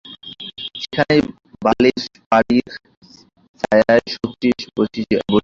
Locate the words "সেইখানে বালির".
0.73-1.99